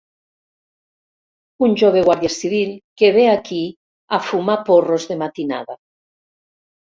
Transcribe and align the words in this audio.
Un 1.67 1.75
jove 1.81 2.01
guàrdia 2.07 2.31
civil 2.37 2.71
que 3.01 3.11
ve 3.17 3.25
aquí 3.33 3.59
a 4.19 4.21
fumar 4.29 4.55
porros 4.71 5.05
de 5.11 5.19
matinada. 5.23 5.77